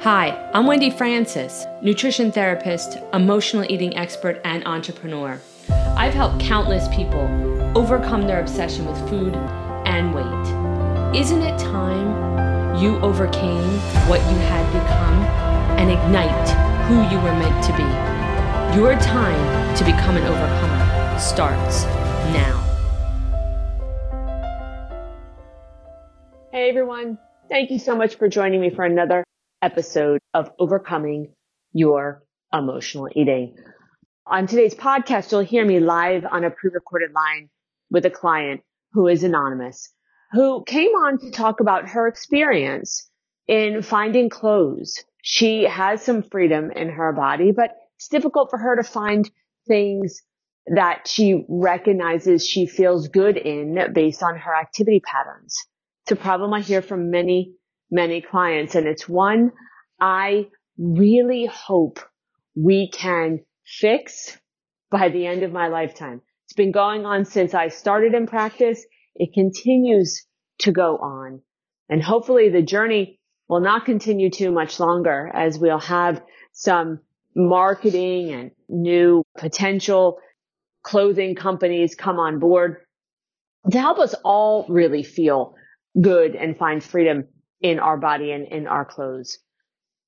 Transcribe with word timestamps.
Hi, 0.00 0.50
I'm 0.52 0.66
Wendy 0.66 0.90
Francis, 0.90 1.66
nutrition 1.80 2.30
therapist, 2.30 2.98
emotional 3.14 3.64
eating 3.68 3.96
expert, 3.96 4.40
and 4.44 4.64
entrepreneur. 4.66 5.40
I've 5.96 6.12
helped 6.12 6.38
countless 6.38 6.86
people 6.94 7.22
overcome 7.76 8.26
their 8.26 8.38
obsession 8.38 8.86
with 8.86 8.96
food 9.08 9.34
and 9.86 10.14
weight. 10.14 11.18
Isn't 11.18 11.42
it 11.42 11.58
time 11.58 12.76
you 12.78 12.98
overcame 12.98 13.68
what 14.06 14.20
you 14.20 14.36
had 14.36 14.66
become 14.70 15.22
and 15.78 15.90
ignite 15.90 16.48
who 16.86 16.96
you 17.12 17.20
were 17.22 17.32
meant 17.32 17.64
to 17.64 17.72
be? 17.72 18.78
Your 18.78 18.94
time 19.00 19.76
to 19.76 19.84
become 19.84 20.16
an 20.16 20.24
overcomer 20.24 21.18
starts 21.18 21.84
now. 22.32 22.62
Hey 26.52 26.68
everyone, 26.68 27.18
thank 27.48 27.70
you 27.70 27.78
so 27.78 27.96
much 27.96 28.16
for 28.16 28.28
joining 28.28 28.60
me 28.60 28.70
for 28.70 28.84
another 28.84 29.25
episode 29.62 30.20
of 30.34 30.50
Overcoming 30.58 31.32
Your 31.72 32.22
Emotional 32.52 33.08
Eating. 33.14 33.56
On 34.26 34.46
today's 34.46 34.74
podcast, 34.74 35.32
you'll 35.32 35.40
hear 35.40 35.64
me 35.64 35.80
live 35.80 36.24
on 36.30 36.44
a 36.44 36.50
pre-recorded 36.50 37.12
line 37.12 37.48
with 37.90 38.04
a 38.04 38.10
client 38.10 38.62
who 38.92 39.08
is 39.08 39.22
anonymous, 39.22 39.92
who 40.32 40.64
came 40.64 40.90
on 40.90 41.18
to 41.18 41.30
talk 41.30 41.60
about 41.60 41.88
her 41.88 42.06
experience 42.06 43.08
in 43.46 43.82
finding 43.82 44.28
clothes. 44.28 45.04
She 45.22 45.62
has 45.62 46.02
some 46.02 46.22
freedom 46.22 46.70
in 46.70 46.90
her 46.90 47.12
body, 47.12 47.52
but 47.52 47.70
it's 47.96 48.08
difficult 48.08 48.50
for 48.50 48.58
her 48.58 48.76
to 48.76 48.82
find 48.82 49.30
things 49.66 50.22
that 50.66 51.06
she 51.06 51.44
recognizes 51.48 52.46
she 52.46 52.66
feels 52.66 53.08
good 53.08 53.36
in 53.36 53.92
based 53.92 54.22
on 54.22 54.36
her 54.36 54.54
activity 54.54 55.00
patterns. 55.00 55.56
It's 56.04 56.12
a 56.12 56.16
problem 56.16 56.52
I 56.52 56.60
hear 56.60 56.82
from 56.82 57.10
many 57.10 57.54
many 57.90 58.20
clients. 58.20 58.74
And 58.74 58.86
it's 58.86 59.08
one 59.08 59.52
I 60.00 60.46
really 60.78 61.46
hope 61.46 62.00
we 62.54 62.90
can 62.90 63.40
fix 63.64 64.36
by 64.90 65.08
the 65.08 65.26
end 65.26 65.42
of 65.42 65.52
my 65.52 65.68
lifetime. 65.68 66.20
It's 66.44 66.54
been 66.54 66.72
going 66.72 67.06
on 67.06 67.24
since 67.24 67.54
I 67.54 67.68
started 67.68 68.14
in 68.14 68.26
practice. 68.26 68.84
It 69.14 69.32
continues 69.34 70.26
to 70.60 70.72
go 70.72 70.96
on. 70.98 71.40
And 71.88 72.02
hopefully 72.02 72.50
the 72.50 72.62
journey 72.62 73.18
will 73.48 73.60
not 73.60 73.84
continue 73.84 74.30
too 74.30 74.50
much 74.50 74.80
longer 74.80 75.30
as 75.32 75.58
we'll 75.58 75.80
have 75.80 76.22
some 76.52 77.00
marketing 77.34 78.32
and 78.32 78.50
new 78.68 79.22
potential 79.36 80.18
clothing 80.82 81.34
companies 81.34 81.94
come 81.94 82.18
on 82.18 82.38
board 82.38 82.78
to 83.70 83.80
help 83.80 83.98
us 83.98 84.14
all 84.24 84.66
really 84.68 85.02
feel 85.02 85.54
good 86.00 86.34
and 86.34 86.56
find 86.56 86.82
freedom 86.82 87.24
in 87.60 87.78
our 87.78 87.96
body 87.96 88.32
and 88.32 88.46
in 88.46 88.66
our 88.66 88.84
clothes. 88.84 89.38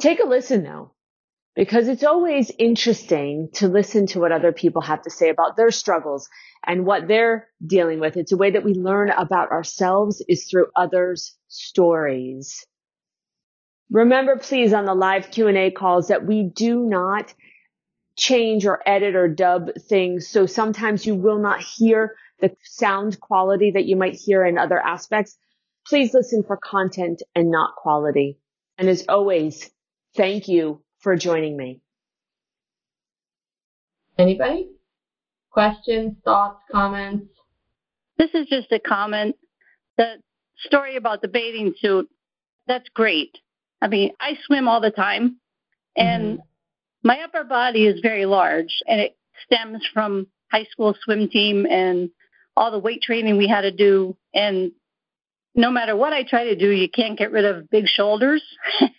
Take 0.00 0.20
a 0.20 0.26
listen 0.26 0.62
though, 0.62 0.92
because 1.54 1.88
it's 1.88 2.04
always 2.04 2.50
interesting 2.58 3.50
to 3.54 3.68
listen 3.68 4.06
to 4.08 4.20
what 4.20 4.32
other 4.32 4.52
people 4.52 4.82
have 4.82 5.02
to 5.02 5.10
say 5.10 5.28
about 5.28 5.56
their 5.56 5.70
struggles 5.70 6.28
and 6.66 6.86
what 6.86 7.08
they're 7.08 7.48
dealing 7.64 8.00
with. 8.00 8.16
It's 8.16 8.32
a 8.32 8.36
way 8.36 8.52
that 8.52 8.64
we 8.64 8.74
learn 8.74 9.10
about 9.10 9.50
ourselves 9.50 10.22
is 10.28 10.48
through 10.50 10.66
others' 10.76 11.36
stories. 11.48 12.66
Remember 13.90 14.36
please 14.36 14.72
on 14.72 14.86
the 14.86 14.94
live 14.94 15.30
Q&A 15.30 15.70
calls 15.70 16.08
that 16.08 16.24
we 16.24 16.44
do 16.44 16.80
not 16.80 17.34
change 18.16 18.64
or 18.66 18.80
edit 18.86 19.14
or 19.14 19.28
dub 19.28 19.70
things. 19.88 20.28
So 20.28 20.46
sometimes 20.46 21.06
you 21.06 21.14
will 21.14 21.38
not 21.38 21.60
hear 21.60 22.14
the 22.40 22.54
sound 22.62 23.20
quality 23.20 23.72
that 23.72 23.84
you 23.84 23.96
might 23.96 24.14
hear 24.14 24.44
in 24.44 24.58
other 24.58 24.78
aspects 24.78 25.36
Please 25.86 26.14
listen 26.14 26.42
for 26.44 26.56
content 26.56 27.22
and 27.34 27.50
not 27.50 27.76
quality. 27.76 28.38
And 28.78 28.88
as 28.88 29.04
always, 29.08 29.70
thank 30.16 30.48
you 30.48 30.82
for 31.00 31.16
joining 31.16 31.56
me. 31.56 31.80
Anybody? 34.18 34.68
Questions, 35.50 36.16
thoughts, 36.24 36.62
comments? 36.70 37.26
This 38.18 38.30
is 38.34 38.46
just 38.46 38.70
a 38.72 38.78
comment. 38.78 39.36
The 39.96 40.16
story 40.58 40.96
about 40.96 41.22
the 41.22 41.28
bathing 41.28 41.74
suit, 41.78 42.08
that's 42.66 42.88
great. 42.90 43.38
I 43.80 43.88
mean, 43.88 44.12
I 44.20 44.38
swim 44.46 44.68
all 44.68 44.80
the 44.80 44.90
time 44.90 45.38
and 45.96 46.38
mm-hmm. 46.38 47.08
my 47.08 47.20
upper 47.22 47.44
body 47.44 47.86
is 47.86 48.00
very 48.00 48.26
large 48.26 48.78
and 48.86 49.00
it 49.00 49.16
stems 49.44 49.82
from 49.92 50.28
high 50.50 50.64
school 50.70 50.94
swim 51.02 51.28
team 51.28 51.66
and 51.66 52.10
all 52.56 52.70
the 52.70 52.78
weight 52.78 53.02
training 53.02 53.38
we 53.38 53.48
had 53.48 53.62
to 53.62 53.72
do 53.72 54.16
and 54.34 54.72
no 55.54 55.70
matter 55.70 55.96
what 55.96 56.12
I 56.12 56.22
try 56.22 56.44
to 56.44 56.56
do, 56.56 56.70
you 56.70 56.88
can't 56.88 57.18
get 57.18 57.32
rid 57.32 57.44
of 57.44 57.70
big 57.70 57.86
shoulders. 57.86 58.42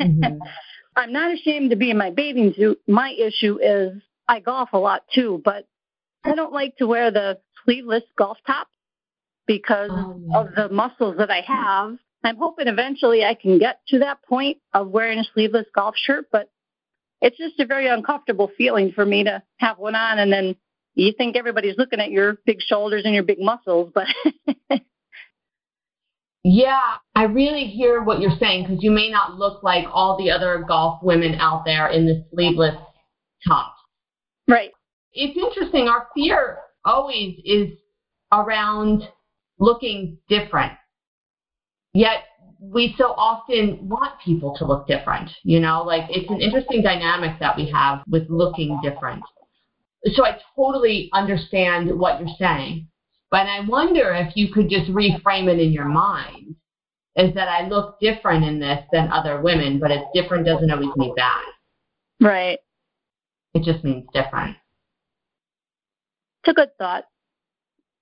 Mm-hmm. 0.00 0.38
I'm 0.96 1.12
not 1.12 1.34
ashamed 1.34 1.70
to 1.70 1.76
be 1.76 1.90
in 1.90 1.98
my 1.98 2.10
bathing 2.10 2.54
suit. 2.56 2.80
My 2.86 3.10
issue 3.10 3.58
is 3.60 4.00
I 4.28 4.40
golf 4.40 4.70
a 4.72 4.78
lot 4.78 5.02
too, 5.14 5.42
but 5.44 5.66
I 6.24 6.34
don't 6.34 6.52
like 6.52 6.76
to 6.78 6.86
wear 6.86 7.10
the 7.10 7.38
sleeveless 7.64 8.04
golf 8.16 8.38
top 8.46 8.68
because 9.46 9.90
oh, 9.92 10.20
yeah. 10.26 10.38
of 10.38 10.54
the 10.54 10.74
muscles 10.74 11.16
that 11.18 11.30
I 11.30 11.42
have. 11.46 11.98
I'm 12.24 12.36
hoping 12.36 12.66
eventually 12.66 13.24
I 13.24 13.34
can 13.34 13.58
get 13.58 13.80
to 13.88 14.00
that 14.00 14.22
point 14.22 14.58
of 14.72 14.88
wearing 14.88 15.18
a 15.18 15.24
sleeveless 15.34 15.66
golf 15.74 15.94
shirt, 15.96 16.26
but 16.32 16.50
it's 17.20 17.36
just 17.36 17.60
a 17.60 17.66
very 17.66 17.88
uncomfortable 17.88 18.50
feeling 18.56 18.92
for 18.92 19.04
me 19.04 19.24
to 19.24 19.42
have 19.58 19.78
one 19.78 19.94
on 19.94 20.18
and 20.18 20.32
then 20.32 20.56
you 20.96 21.12
think 21.12 21.36
everybody's 21.36 21.76
looking 21.76 22.00
at 22.00 22.10
your 22.10 22.38
big 22.46 22.60
shoulders 22.60 23.02
and 23.04 23.14
your 23.14 23.22
big 23.22 23.38
muscles, 23.38 23.92
but 23.94 24.06
Yeah, 26.48 26.94
I 27.16 27.24
really 27.24 27.64
hear 27.64 28.04
what 28.04 28.20
you're 28.20 28.38
saying 28.38 28.66
because 28.66 28.80
you 28.80 28.92
may 28.92 29.10
not 29.10 29.34
look 29.34 29.64
like 29.64 29.84
all 29.92 30.16
the 30.16 30.30
other 30.30 30.64
golf 30.66 31.02
women 31.02 31.34
out 31.40 31.64
there 31.64 31.88
in 31.88 32.06
the 32.06 32.24
sleeveless 32.30 32.76
tops. 33.44 33.76
Right. 34.46 34.70
It's 35.12 35.36
interesting. 35.36 35.88
Our 35.88 36.06
fear 36.14 36.58
always 36.84 37.40
is 37.44 37.70
around 38.30 39.08
looking 39.58 40.18
different. 40.28 40.74
Yet 41.94 42.22
we 42.60 42.94
so 42.96 43.06
often 43.06 43.88
want 43.88 44.12
people 44.24 44.54
to 44.58 44.64
look 44.64 44.86
different, 44.86 45.28
you 45.42 45.58
know, 45.58 45.82
like 45.82 46.04
it's 46.10 46.30
an 46.30 46.40
interesting 46.40 46.80
dynamic 46.80 47.40
that 47.40 47.56
we 47.56 47.68
have 47.72 48.04
with 48.06 48.22
looking 48.28 48.78
different. 48.84 49.24
So 50.14 50.24
I 50.24 50.38
totally 50.54 51.10
understand 51.12 51.98
what 51.98 52.20
you're 52.20 52.36
saying. 52.38 52.86
But 53.30 53.46
I 53.46 53.60
wonder 53.66 54.14
if 54.14 54.36
you 54.36 54.52
could 54.52 54.68
just 54.68 54.90
reframe 54.90 55.48
it 55.52 55.58
in 55.58 55.72
your 55.72 55.86
mind 55.86 56.56
is 57.16 57.34
that 57.34 57.48
I 57.48 57.66
look 57.66 57.98
different 57.98 58.44
in 58.44 58.60
this 58.60 58.84
than 58.92 59.10
other 59.10 59.40
women, 59.40 59.80
but 59.80 59.90
it's 59.90 60.04
different 60.14 60.46
doesn't 60.46 60.70
always 60.70 60.94
mean 60.96 61.14
bad. 61.14 61.44
Right. 62.20 62.58
It 63.54 63.62
just 63.62 63.82
means 63.84 64.04
different. 64.12 64.56
It's 66.44 66.50
a 66.50 66.54
good 66.54 66.76
thought. 66.78 67.04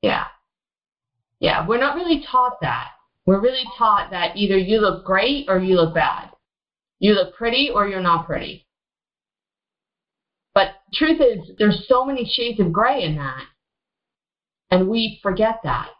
Yeah. 0.02 0.26
Yeah, 1.38 1.66
we're 1.66 1.78
not 1.78 1.96
really 1.96 2.24
taught 2.30 2.60
that. 2.60 2.88
We're 3.26 3.40
really 3.40 3.64
taught 3.78 4.10
that 4.10 4.36
either 4.36 4.58
you 4.58 4.80
look 4.80 5.04
great 5.04 5.46
or 5.48 5.58
you 5.58 5.76
look 5.76 5.94
bad. 5.94 6.30
You 6.98 7.14
look 7.14 7.34
pretty 7.34 7.70
or 7.72 7.88
you're 7.88 8.00
not 8.00 8.26
pretty. 8.26 8.66
But 10.54 10.68
truth 10.92 11.20
is, 11.20 11.50
there's 11.58 11.86
so 11.88 12.04
many 12.04 12.30
shades 12.30 12.60
of 12.60 12.72
gray 12.72 13.02
in 13.02 13.16
that. 13.16 13.44
And 14.70 14.88
we 14.88 15.20
forget 15.22 15.60
that. 15.64 15.90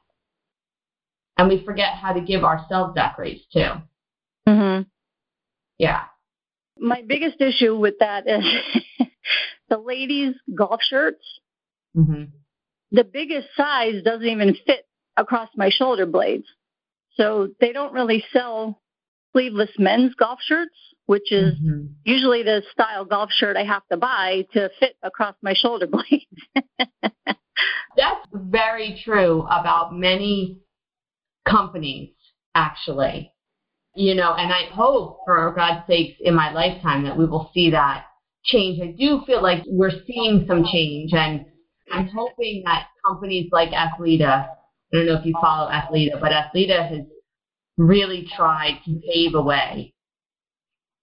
And 1.37 1.49
we 1.49 1.65
forget 1.65 1.95
how 1.95 2.13
to 2.13 2.21
give 2.21 2.45
ourselves 2.45 2.95
that 2.95 3.17
grace 3.17 3.43
too. 3.53 3.73
Mhm. 4.49 4.87
Yeah. 5.79 6.05
My 6.79 7.03
biggest 7.03 7.41
issue 7.41 7.77
with 7.77 7.99
that 8.01 8.27
is 8.29 8.45
the 9.69 9.79
ladies' 9.79 10.37
golf 10.55 10.81
shirts. 10.83 11.25
Mhm. 11.97 12.31
The 12.91 13.05
biggest 13.05 13.49
size 13.57 14.03
doesn't 14.05 14.27
even 14.27 14.55
fit 14.67 14.87
across 15.17 15.49
my 15.57 15.71
shoulder 15.71 16.07
blades. 16.07 16.47
So 17.17 17.49
they 17.61 17.73
don't 17.73 17.93
really 17.93 18.25
sell 18.33 18.81
sleeveless 19.33 19.71
men's 19.79 20.15
golf 20.15 20.41
shirts, 20.43 20.77
which 21.07 21.33
is 21.33 21.55
mm-hmm. 21.55 21.87
usually 22.05 22.43
the 22.43 22.63
style 22.73 23.05
golf 23.05 23.31
shirt 23.33 23.57
I 23.57 23.65
have 23.65 23.87
to 23.91 23.97
buy 23.97 24.47
to 24.53 24.71
fit 24.81 24.97
across 25.03 25.35
my 25.43 25.55
shoulder 25.55 25.87
blades. 25.87 26.25
Very 28.55 29.01
true 29.05 29.43
about 29.51 29.97
many 29.97 30.61
companies, 31.45 32.11
actually. 32.55 33.33
You 33.97 34.15
know, 34.15 34.35
and 34.35 34.53
I 34.53 34.67
hope 34.73 35.23
for 35.27 35.53
God's 35.57 35.85
sakes 35.89 36.19
in 36.21 36.37
my 36.37 36.53
lifetime 36.53 37.03
that 37.03 37.19
we 37.19 37.27
will 37.27 37.51
see 37.53 37.71
that 37.71 38.05
change. 38.45 38.81
I 38.81 38.95
do 38.97 39.23
feel 39.27 39.43
like 39.43 39.65
we're 39.67 40.05
seeing 40.07 40.45
some 40.47 40.65
change 40.71 41.13
and 41.15 41.47
I'm 41.91 42.07
hoping 42.07 42.63
that 42.65 42.87
companies 43.05 43.49
like 43.51 43.71
Athleta, 43.71 44.47
I 44.47 44.49
don't 44.93 45.07
know 45.07 45.19
if 45.19 45.27
you 45.27 45.35
follow 45.41 45.69
Athleta, 45.69 46.21
but 46.21 46.31
Athleta 46.31 46.89
has 46.89 47.07
really 47.77 48.29
tried 48.37 48.79
to 48.85 49.01
pave 49.13 49.35
a 49.35 49.43
way 49.43 49.95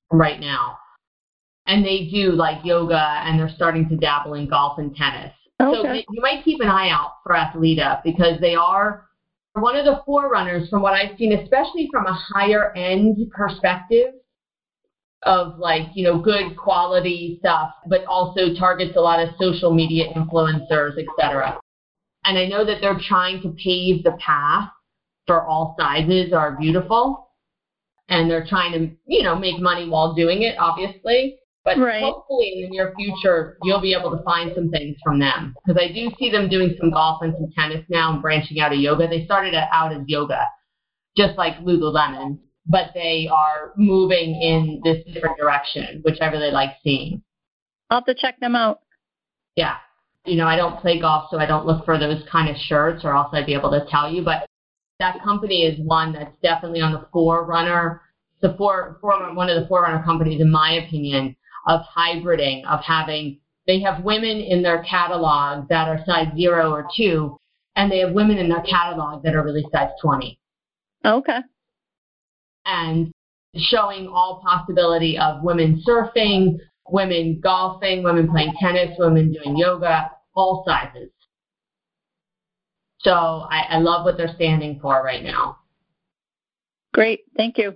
right 0.10 0.40
now. 0.40 0.78
And 1.68 1.86
they 1.86 2.10
do 2.14 2.32
like 2.32 2.64
yoga 2.64 3.22
and 3.26 3.38
they're 3.38 3.54
starting 3.54 3.90
to 3.90 3.98
dabble 3.98 4.36
in 4.36 4.48
golf 4.48 4.78
and 4.78 4.96
tennis. 4.96 5.34
Okay. 5.62 5.82
So 5.82 5.94
you 6.12 6.22
might 6.22 6.44
keep 6.44 6.60
an 6.62 6.68
eye 6.68 6.90
out 6.90 7.16
for 7.24 7.34
Athleta 7.34 8.02
because 8.04 8.40
they 8.40 8.56
are 8.56 9.08
one 9.54 9.76
of 9.76 9.86
the 9.86 10.02
forerunners 10.06 10.70
from 10.70 10.82
what 10.82 10.94
I've 10.94 11.18
seen, 11.18 11.34
especially 11.34 11.90
from 11.92 12.06
a 12.08 12.14
higher 12.14 12.74
end 12.76 13.18
perspective. 13.32 14.14
of 15.24 15.60
like, 15.60 15.88
you 15.94 16.04
know, 16.04 16.20
good 16.20 16.58
quality 16.58 17.38
stuff, 17.40 17.72
but 17.88 18.04
also 18.06 18.54
targets 18.58 18.98
a 18.98 19.00
lot 19.00 19.20
of 19.20 19.30
social 19.40 19.72
media 19.74 20.06
influencers, 20.16 20.98
etc. 20.98 21.60
And 22.26 22.38
I 22.38 22.48
know 22.48 22.66
that 22.66 22.82
they're 22.82 23.00
trying 23.08 23.42
to 23.44 23.50
pave 23.64 24.04
the 24.04 24.18
path 24.20 24.70
for 25.28 25.46
all 25.46 25.76
sizes 25.80 26.34
are 26.34 26.58
beautiful. 26.60 27.30
And 28.10 28.30
they're 28.30 28.46
trying 28.46 28.72
to, 28.74 28.92
you 29.06 29.24
know, 29.24 29.36
make 29.36 29.62
money 29.62 29.88
while 29.88 30.14
doing 30.14 30.42
it, 30.42 30.58
obviously. 30.58 31.38
But 31.64 31.78
right. 31.78 32.02
hopefully 32.02 32.54
in 32.56 32.62
the 32.64 32.70
near 32.70 32.94
future, 32.96 33.58
you'll 33.64 33.82
be 33.82 33.94
able 33.94 34.16
to 34.18 34.24
find 34.24 34.52
some 34.56 34.70
things 34.70 34.98
from 35.04 35.20
them. 35.20 35.54
Because 35.66 35.82
I 35.82 35.94
do 35.94 36.10
see 36.18 36.32
them 36.32 36.50
doing 36.50 36.76
some 36.80 36.90
golf 36.90 37.22
and 37.22 37.34
some 37.36 37.52
tennis 37.56 37.86
now 37.88 38.14
and 38.14 38.22
branching 38.22 38.60
out 38.60 38.74
of 38.74 38.80
yoga. 38.80 39.08
They 39.08 39.26
started 39.26 39.54
out 39.54 39.94
as 39.94 40.02
yoga, 40.08 40.48
just 41.16 41.38
like 41.38 41.60
Lululemon, 41.60 42.40
but 42.66 42.92
they 42.96 43.30
are 43.32 43.74
moving 43.78 44.42
in 44.42 44.82
this 44.84 45.04
different 45.14 45.38
direction, 45.38 46.00
which 46.02 46.18
I 46.20 46.28
really 46.28 46.52
like 46.52 46.72
seeing. 46.84 47.22
I'll 47.92 48.00
have 48.00 48.06
to 48.06 48.16
check 48.16 48.40
them 48.40 48.56
out. 48.56 48.80
Yeah. 49.56 49.76
You 50.26 50.38
know, 50.38 50.48
I 50.48 50.56
don't 50.56 50.80
play 50.80 51.00
golf, 51.00 51.30
so 51.30 51.38
I 51.38 51.46
don't 51.46 51.66
look 51.66 51.86
for 51.86 52.00
those 52.00 52.24
kind 52.32 52.50
of 52.50 52.56
shirts, 52.56 53.04
or 53.04 53.16
else 53.16 53.30
I'd 53.34 53.46
be 53.46 53.54
able 53.54 53.72
to 53.72 53.86
tell 53.90 54.12
you. 54.12 54.24
But 54.24 54.48
that 55.00 55.22
company 55.24 55.64
is 55.64 55.80
one 55.86 56.14
that's 56.14 56.36
definitely 56.42 56.82
on 56.82 56.94
the 56.94 57.08
forerunner, 57.12 58.02
the 58.42 58.56
for, 58.58 58.98
for 59.02 59.34
one 59.34 59.50
of 59.50 59.62
the 59.62 59.68
forerunner 59.68 60.04
companies, 60.04 60.42
in 60.42 60.50
my 60.50 60.74
opinion, 60.74 61.36
of 61.68 61.82
hybriding, 61.96 62.66
of 62.66 62.82
having, 62.82 63.40
they 63.68 63.80
have 63.82 64.04
women 64.04 64.38
in 64.38 64.62
their 64.62 64.84
catalog 64.84 65.68
that 65.70 65.88
are 65.88 66.04
size 66.06 66.28
zero 66.36 66.72
or 66.72 66.88
two, 66.96 67.38
and 67.76 67.92
they 67.92 68.00
have 68.00 68.14
women 68.14 68.38
in 68.38 68.50
their 68.50 68.64
catalog 68.64 69.24
that 69.24 69.36
are 69.36 69.44
really 69.44 69.66
size 69.72 69.90
20. 70.02 70.40
Okay. 71.06 71.40
And 72.66 73.12
showing 73.56 74.08
all 74.08 74.42
possibility 74.46 75.18
of 75.18 75.44
women 75.44 75.82
surfing, 75.88 76.58
women 76.88 77.40
golfing, 77.42 78.04
women 78.04 78.30
playing 78.30 78.54
tennis, 78.60 78.96
women 78.98 79.32
doing 79.32 79.58
yoga, 79.58 80.12
all 80.36 80.64
sizes. 80.66 81.10
So 83.00 83.12
I, 83.12 83.66
I 83.70 83.78
love 83.80 84.06
what 84.06 84.18
they're 84.18 84.34
standing 84.36 84.80
for 84.80 85.02
right 85.04 85.24
now. 85.24 85.58
Great. 86.94 87.22
Thank 87.36 87.58
you. 87.58 87.76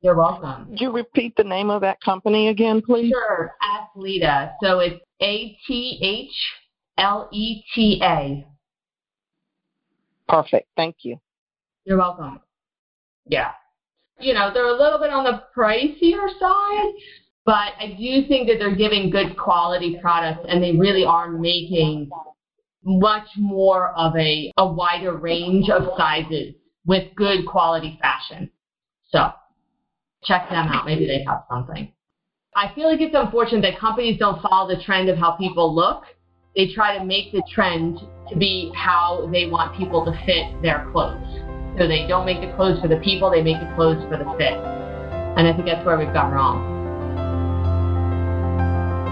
You're 0.00 0.14
welcome. 0.14 0.66
Could 0.70 0.80
you 0.80 0.92
repeat 0.92 1.34
the 1.36 1.44
name 1.44 1.70
of 1.70 1.80
that 1.80 2.00
company 2.00 2.48
again, 2.48 2.80
please? 2.80 3.10
Sure, 3.10 3.54
Athleta. 3.62 4.52
So 4.62 4.78
it's 4.78 5.00
A 5.20 5.58
T 5.66 5.98
H 6.02 6.30
L 6.98 7.28
E 7.32 7.62
T 7.74 8.00
A. 8.02 8.46
Perfect. 10.28 10.68
Thank 10.76 10.96
you. 11.02 11.18
You're 11.84 11.98
welcome. 11.98 12.40
Yeah. 13.26 13.52
You 14.20 14.34
know, 14.34 14.50
they're 14.52 14.66
a 14.66 14.76
little 14.76 14.98
bit 14.98 15.10
on 15.10 15.24
the 15.24 15.42
pricier 15.56 16.28
side, 16.38 16.92
but 17.44 17.72
I 17.80 17.96
do 17.98 18.26
think 18.28 18.48
that 18.48 18.58
they're 18.58 18.74
giving 18.74 19.10
good 19.10 19.36
quality 19.36 19.98
products 20.00 20.44
and 20.48 20.62
they 20.62 20.72
really 20.72 21.04
are 21.04 21.30
making 21.30 22.10
much 22.84 23.26
more 23.36 23.90
of 23.96 24.14
a, 24.16 24.52
a 24.58 24.66
wider 24.66 25.16
range 25.16 25.70
of 25.70 25.88
sizes 25.96 26.54
with 26.84 27.14
good 27.16 27.46
quality 27.46 27.98
fashion. 28.00 28.50
So 29.10 29.32
check 30.24 30.48
them 30.50 30.68
out. 30.68 30.86
Maybe 30.86 31.06
they 31.06 31.24
have 31.26 31.44
something. 31.50 31.92
I 32.56 32.72
feel 32.74 32.90
like 32.90 33.00
it's 33.00 33.14
unfortunate 33.14 33.62
that 33.62 33.78
companies 33.78 34.18
don't 34.18 34.42
follow 34.42 34.74
the 34.74 34.82
trend 34.82 35.08
of 35.08 35.16
how 35.16 35.32
people 35.32 35.74
look. 35.74 36.04
They 36.56 36.72
try 36.74 36.98
to 36.98 37.04
make 37.04 37.30
the 37.32 37.42
trend 37.52 38.00
to 38.30 38.36
be 38.36 38.72
how 38.74 39.28
they 39.30 39.46
want 39.46 39.76
people 39.76 40.04
to 40.04 40.12
fit 40.26 40.60
their 40.62 40.88
clothes. 40.90 41.22
So 41.78 41.86
they 41.86 42.06
don't 42.08 42.26
make 42.26 42.40
the 42.40 42.52
clothes 42.56 42.80
for 42.80 42.88
the 42.88 42.96
people, 42.96 43.30
they 43.30 43.42
make 43.42 43.60
the 43.60 43.72
clothes 43.76 44.02
for 44.08 44.18
the 44.18 44.26
fit. 44.36 44.58
And 45.38 45.46
I 45.46 45.52
think 45.54 45.66
that's 45.66 45.86
where 45.86 45.96
we've 45.96 46.12
gone 46.12 46.32
wrong. 46.32 46.74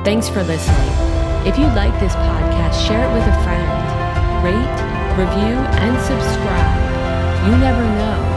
Thanks 0.05 0.29
for 0.29 0.43
listening. 0.43 0.91
If 1.47 1.56
you 1.56 1.67
like 1.79 1.94
this 2.00 2.14
podcast, 2.14 2.88
share 2.88 3.06
it 3.06 3.12
with 3.14 3.23
a 3.23 3.37
friend. 3.47 3.62
Rate, 4.43 4.79
review, 5.14 5.55
and 5.55 5.94
subscribe. 6.02 7.47
You 7.47 7.56
never 7.59 7.82
know 7.82 8.36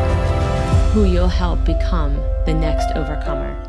who 0.93 1.03
you'll 1.03 1.27
help 1.27 1.63
become 1.65 2.15
the 2.45 2.53
next 2.53 2.91
overcomer. 2.95 3.68